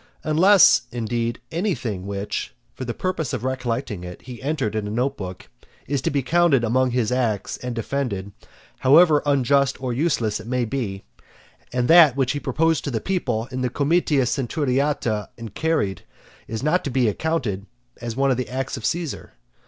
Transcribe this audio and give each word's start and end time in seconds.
Unless, 0.23 0.81
indeed, 0.91 1.39
anything 1.51 2.07
which, 2.07 2.55
for 2.73 2.85
the 2.85 2.93
purpose 2.95 3.33
of 3.33 3.43
recollecting 3.43 4.03
it, 4.03 4.23
he 4.23 4.41
entered 4.41 4.73
in 4.73 4.87
a 4.87 4.89
note 4.89 5.15
book, 5.15 5.47
is 5.85 6.01
to 6.01 6.09
be 6.09 6.23
counted 6.23 6.63
among 6.63 6.89
his 6.89 7.11
acts, 7.11 7.57
and 7.57 7.75
defended, 7.75 8.31
however 8.79 9.21
unjust 9.27 9.79
or 9.79 9.93
useless 9.93 10.39
it 10.39 10.47
may 10.47 10.65
be; 10.65 11.03
and 11.71 11.87
that 11.87 12.15
which 12.15 12.31
he 12.31 12.39
proposed 12.39 12.83
to 12.85 12.89
the 12.89 12.99
people 12.99 13.45
in 13.51 13.61
the 13.61 13.69
comitia 13.69 14.25
centuriata 14.25 15.29
and 15.37 15.53
carried, 15.53 16.01
is 16.47 16.63
not 16.63 16.83
to 16.83 16.89
be 16.89 17.07
accounted 17.07 17.67
one 18.15 18.31
of 18.31 18.37
the 18.37 18.49
acts 18.49 18.77
of 18.77 18.85
Caesar. 18.85 19.33